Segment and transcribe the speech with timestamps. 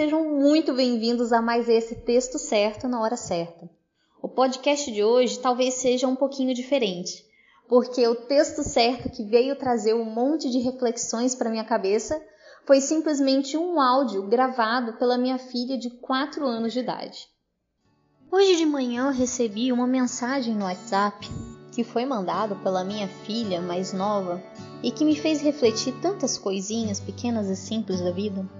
[0.00, 3.68] Sejam muito bem-vindos a mais esse texto certo na hora certa.
[4.22, 7.22] O podcast de hoje talvez seja um pouquinho diferente,
[7.68, 12.18] porque o texto certo que veio trazer um monte de reflexões para minha cabeça
[12.64, 17.28] foi simplesmente um áudio gravado pela minha filha de 4 anos de idade.
[18.32, 21.28] Hoje de manhã eu recebi uma mensagem no WhatsApp
[21.72, 24.42] que foi mandado pela minha filha mais nova
[24.82, 28.59] e que me fez refletir tantas coisinhas pequenas e simples da vida.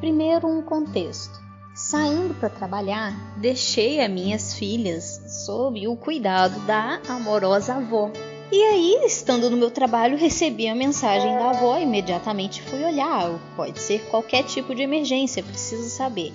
[0.00, 1.38] Primeiro, um contexto.
[1.74, 8.10] Saindo para trabalhar, deixei as minhas filhas sob o cuidado da amorosa avó.
[8.50, 13.38] E aí, estando no meu trabalho, recebi a mensagem da avó e imediatamente fui olhar.
[13.54, 16.32] Pode ser qualquer tipo de emergência, preciso saber.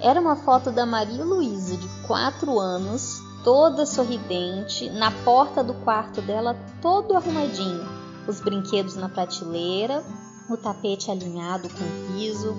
[0.00, 6.22] Era uma foto da Maria Luísa, de 4 anos, toda sorridente, na porta do quarto
[6.22, 7.84] dela, todo arrumadinho.
[8.26, 10.04] Os brinquedos na prateleira,
[10.48, 12.56] o tapete alinhado com o piso,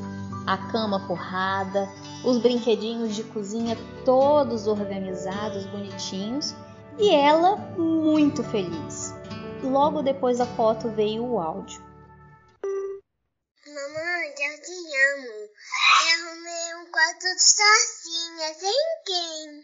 [0.47, 1.89] a cama forrada,
[2.23, 6.55] os brinquedinhos de cozinha todos organizados, bonitinhos,
[6.97, 9.13] e ela muito feliz.
[9.61, 11.85] Logo depois da foto veio o áudio.
[13.67, 15.33] Mamãe, eu te amo.
[15.35, 18.73] Eu arrumei um quarto sozinha, sem
[19.05, 19.63] quem.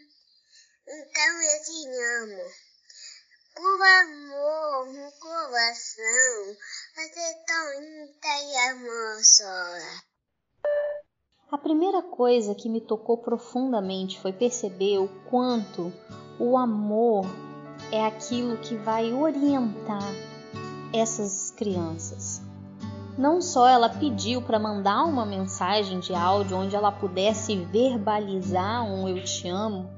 [0.86, 1.78] Então eu te
[2.22, 2.42] amo.
[3.54, 6.56] Por amor no coração,
[6.94, 10.04] você é tão linda e amorosa.
[11.52, 15.92] A primeira coisa que me tocou profundamente foi perceber o quanto
[16.38, 17.26] o amor
[17.90, 20.14] é aquilo que vai orientar
[20.92, 22.40] essas crianças.
[23.18, 29.08] Não só ela pediu para mandar uma mensagem de áudio onde ela pudesse verbalizar um
[29.08, 29.90] eu te amo,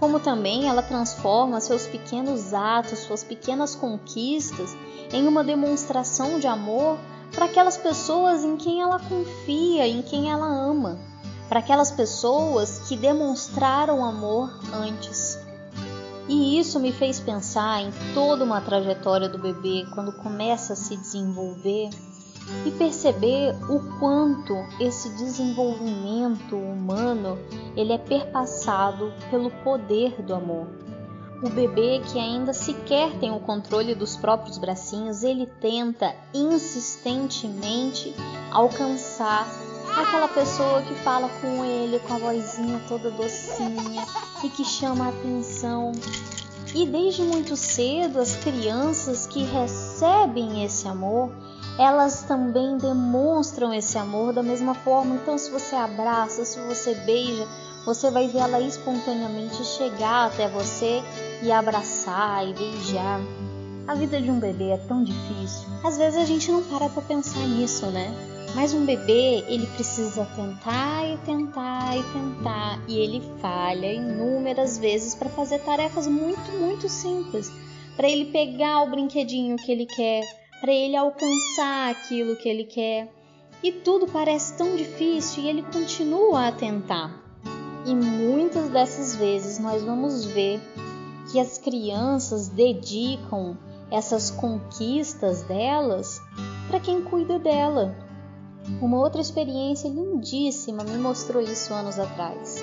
[0.00, 4.74] como também ela transforma seus pequenos atos, suas pequenas conquistas
[5.12, 6.96] em uma demonstração de amor
[7.30, 11.11] para aquelas pessoas em quem ela confia, em quem ela ama,
[11.52, 15.38] para aquelas pessoas que demonstraram amor antes.
[16.26, 20.96] E isso me fez pensar em toda uma trajetória do bebê quando começa a se
[20.96, 21.90] desenvolver
[22.64, 27.38] e perceber o quanto esse desenvolvimento humano
[27.76, 30.68] ele é perpassado pelo poder do amor.
[31.42, 38.14] O bebê que ainda sequer tem o controle dos próprios bracinhos, ele tenta insistentemente
[38.50, 39.46] alcançar
[39.96, 44.06] aquela pessoa que fala com ele com a vozinha toda docinha
[44.42, 45.92] e que chama a atenção.
[46.74, 51.30] E desde muito cedo, as crianças que recebem esse amor,
[51.78, 55.16] elas também demonstram esse amor da mesma forma.
[55.16, 57.46] Então, se você abraça, se você beija,
[57.84, 61.02] você vai ver ela espontaneamente chegar até você
[61.42, 63.20] e abraçar e beijar.
[63.86, 65.68] A vida de um bebê é tão difícil.
[65.84, 68.31] Às vezes a gente não para para pensar nisso, né?
[68.54, 75.14] Mas um bebê, ele precisa tentar e tentar e tentar, e ele falha inúmeras vezes
[75.14, 77.50] para fazer tarefas muito, muito simples,
[77.96, 80.22] para ele pegar o brinquedinho que ele quer,
[80.60, 83.10] para ele alcançar aquilo que ele quer.
[83.62, 87.22] E tudo parece tão difícil e ele continua a tentar.
[87.86, 90.60] E muitas dessas vezes nós vamos ver
[91.30, 93.56] que as crianças dedicam
[93.90, 96.20] essas conquistas delas
[96.68, 97.96] para quem cuida dela.
[98.80, 102.62] Uma outra experiência lindíssima me mostrou isso anos atrás.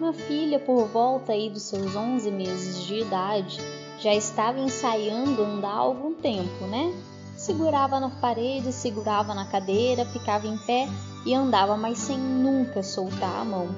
[0.00, 3.58] Minha filha, por volta aí dos seus 11 meses de idade,
[4.00, 6.92] já estava ensaiando andar há algum tempo, né?
[7.36, 10.88] Segurava na parede, segurava na cadeira, ficava em pé
[11.24, 13.68] e andava, mas sem nunca soltar a mão.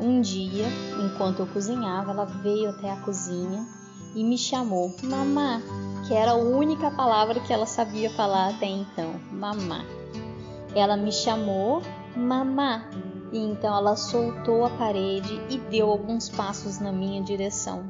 [0.00, 0.66] Um dia,
[1.04, 3.66] enquanto eu cozinhava, ela veio até a cozinha
[4.14, 5.60] e me chamou mamá,
[6.08, 9.99] que era a única palavra que ela sabia falar até então, mamá.
[10.74, 11.82] Ela me chamou
[12.16, 12.88] mamá
[13.32, 17.84] e então ela soltou a parede e deu alguns passos na minha direção.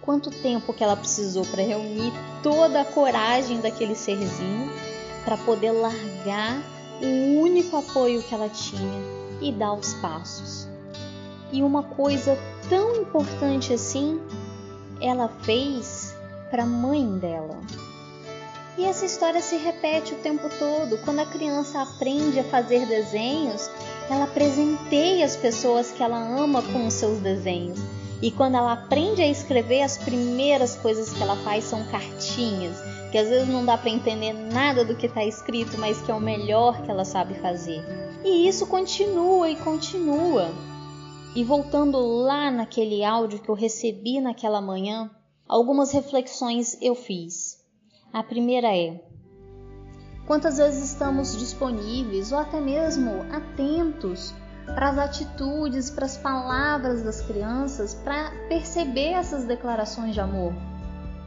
[0.00, 2.12] Quanto tempo que ela precisou para reunir
[2.42, 4.70] toda a coragem daquele serzinho
[5.24, 6.62] para poder largar
[7.02, 9.02] o único apoio que ela tinha
[9.40, 10.68] e dar os passos
[11.52, 12.36] e uma coisa
[12.68, 14.20] tão importante assim
[15.00, 16.14] ela fez
[16.50, 17.58] para a mãe dela.
[18.78, 20.98] E essa história se repete o tempo todo.
[20.98, 23.68] Quando a criança aprende a fazer desenhos,
[24.08, 27.80] ela presenteia as pessoas que ela ama com os seus desenhos.
[28.22, 32.76] E quando ela aprende a escrever, as primeiras coisas que ela faz são cartinhas,
[33.10, 36.14] que às vezes não dá para entender nada do que está escrito, mas que é
[36.14, 37.84] o melhor que ela sabe fazer.
[38.24, 40.52] E isso continua e continua.
[41.34, 45.10] E voltando lá naquele áudio que eu recebi naquela manhã,
[45.48, 47.47] algumas reflexões eu fiz.
[48.12, 48.98] A primeira é:
[50.26, 54.34] Quantas vezes estamos disponíveis ou até mesmo atentos
[54.64, 60.54] para as atitudes, para as palavras das crianças, para perceber essas declarações de amor?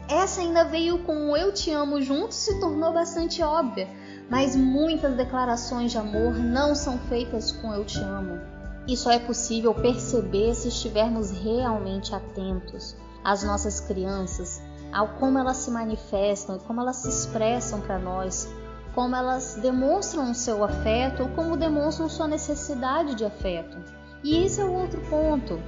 [0.09, 3.87] Essa ainda veio com o eu te amo junto, se tornou bastante óbvia,
[4.27, 8.39] mas muitas declarações de amor não são feitas com eu te amo.
[8.87, 14.61] E só é possível perceber se estivermos realmente atentos às nossas crianças,
[14.91, 18.49] ao como elas se manifestam e como elas se expressam para nós,
[18.93, 23.77] como elas demonstram o seu afeto ou como demonstram sua necessidade de afeto.
[24.23, 25.59] E esse é o outro ponto.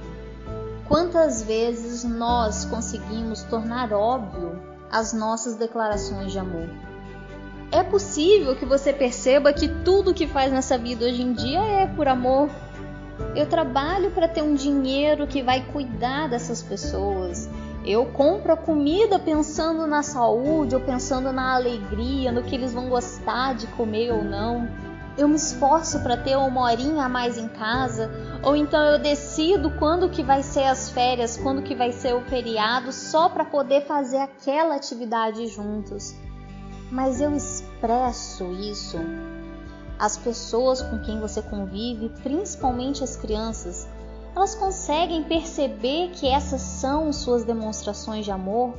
[0.86, 4.60] Quantas vezes nós conseguimos tornar óbvio
[4.90, 6.68] as nossas declarações de amor?
[7.72, 11.86] É possível que você perceba que tudo que faz nessa vida hoje em dia é
[11.86, 12.48] por amor.
[13.34, 17.48] Eu trabalho para ter um dinheiro que vai cuidar dessas pessoas,
[17.84, 22.88] eu compro a comida pensando na saúde ou pensando na alegria, no que eles vão
[22.88, 24.66] gostar de comer ou não.
[25.18, 28.10] Eu me esforço para ter uma horinha a mais em casa,
[28.42, 32.22] ou então eu decido quando que vai ser as férias, quando que vai ser o
[32.22, 36.14] feriado, só para poder fazer aquela atividade juntos.
[36.90, 38.98] Mas eu expresso isso.
[39.98, 43.86] As pessoas com quem você convive, principalmente as crianças,
[44.34, 48.74] elas conseguem perceber que essas são suas demonstrações de amor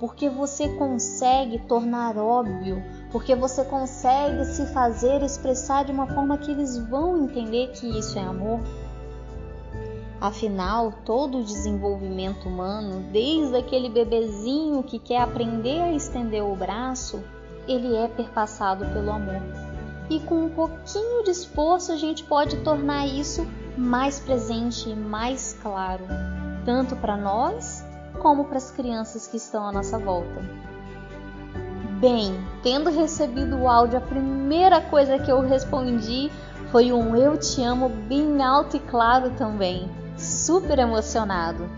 [0.00, 6.50] porque você consegue tornar óbvio, porque você consegue se fazer expressar de uma forma que
[6.50, 8.60] eles vão entender que isso é amor.
[10.18, 17.22] Afinal, todo o desenvolvimento humano, desde aquele bebezinho que quer aprender a estender o braço,
[17.68, 19.42] ele é perpassado pelo amor.
[20.08, 25.56] E com um pouquinho de esforço a gente pode tornar isso mais presente e mais
[25.62, 26.04] claro,
[26.64, 27.84] tanto para nós
[28.20, 30.42] como para as crianças que estão à nossa volta.
[32.00, 36.30] Bem, tendo recebido o áudio, a primeira coisa que eu respondi
[36.70, 41.68] foi um eu te amo bem alto e claro também, super emocionado.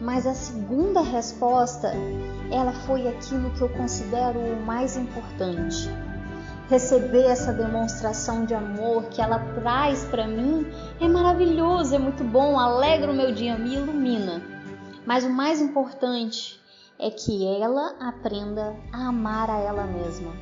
[0.00, 1.92] Mas a segunda resposta,
[2.50, 5.88] ela foi aquilo que eu considero o mais importante
[6.68, 10.66] receber essa demonstração de amor que ela traz para mim
[11.00, 14.42] é maravilhoso, é muito bom, alegra o meu dia, me ilumina.
[15.04, 16.60] Mas o mais importante
[16.98, 20.32] é que ela aprenda a amar a ela mesma.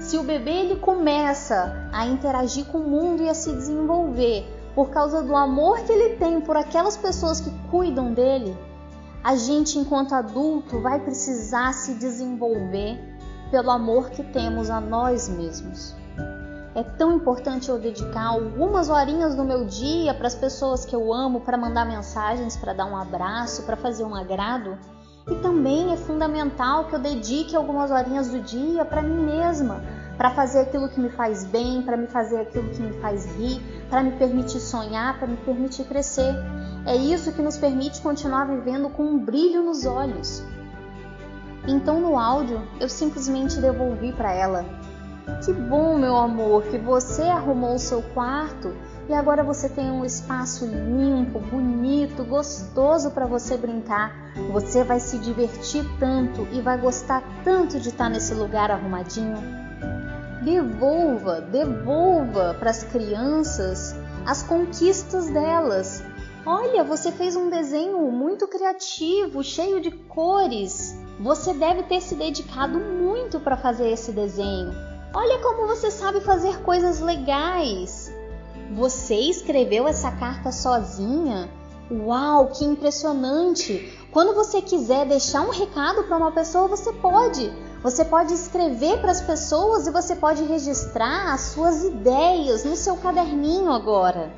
[0.00, 4.90] Se o bebê ele começa a interagir com o mundo e a se desenvolver por
[4.90, 8.56] causa do amor que ele tem por aquelas pessoas que cuidam dele,
[9.22, 13.09] a gente enquanto adulto vai precisar se desenvolver
[13.50, 15.94] pelo amor que temos a nós mesmos.
[16.72, 21.12] É tão importante eu dedicar algumas horinhas do meu dia para as pessoas que eu
[21.12, 24.78] amo, para mandar mensagens, para dar um abraço, para fazer um agrado.
[25.28, 29.82] E também é fundamental que eu dedique algumas horinhas do dia para mim mesma,
[30.16, 33.60] para fazer aquilo que me faz bem, para me fazer aquilo que me faz rir,
[33.90, 36.34] para me permitir sonhar, para me permitir crescer.
[36.86, 40.42] É isso que nos permite continuar vivendo com um brilho nos olhos.
[41.70, 44.64] Então no áudio eu simplesmente devolvi para ela:
[45.44, 48.74] Que bom, meu amor, que você arrumou o seu quarto
[49.08, 54.32] e agora você tem um espaço limpo, bonito, gostoso para você brincar.
[54.52, 59.36] Você vai se divertir tanto e vai gostar tanto de estar nesse lugar arrumadinho.
[60.42, 63.94] Devolva, devolva para as crianças
[64.26, 66.02] as conquistas delas.
[66.44, 70.99] Olha, você fez um desenho muito criativo, cheio de cores.
[71.20, 74.72] Você deve ter se dedicado muito para fazer esse desenho.
[75.12, 78.10] Olha como você sabe fazer coisas legais.
[78.74, 81.50] Você escreveu essa carta sozinha?
[81.90, 83.98] Uau, que impressionante!
[84.10, 87.52] Quando você quiser deixar um recado para uma pessoa, você pode.
[87.82, 92.96] Você pode escrever para as pessoas e você pode registrar as suas ideias no seu
[92.96, 94.32] caderninho agora.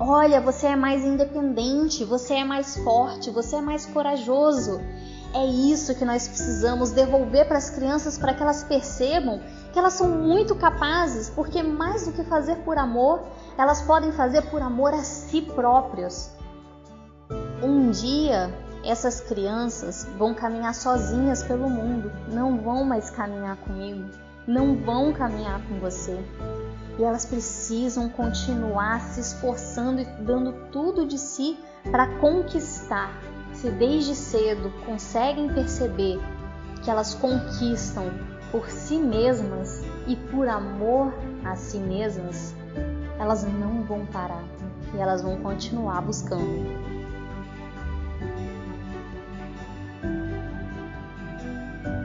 [0.00, 4.80] Olha, você é mais independente, você é mais forte, você é mais corajoso.
[5.34, 9.40] É isso que nós precisamos devolver para as crianças para que elas percebam
[9.72, 13.22] que elas são muito capazes, porque mais do que fazer por amor,
[13.56, 16.36] elas podem fazer por amor a si próprias.
[17.62, 18.52] Um dia,
[18.84, 24.10] essas crianças vão caminhar sozinhas pelo mundo, não vão mais caminhar comigo,
[24.46, 26.18] não vão caminhar com você.
[26.98, 31.58] E elas precisam continuar se esforçando e dando tudo de si
[31.90, 33.18] para conquistar
[33.52, 36.20] se desde cedo conseguem perceber
[36.82, 38.10] que elas conquistam
[38.50, 42.54] por si mesmas e por amor a si mesmas,
[43.18, 44.44] elas não vão parar
[44.94, 46.92] e elas vão continuar buscando.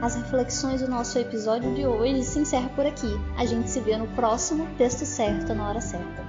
[0.00, 3.08] As reflexões do nosso episódio de hoje se encerram por aqui.
[3.36, 6.27] A gente se vê no próximo texto certo na hora certa.